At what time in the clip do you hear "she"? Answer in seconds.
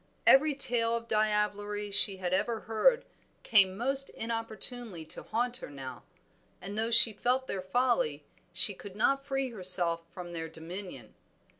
1.93-2.17, 6.89-7.13, 8.51-8.73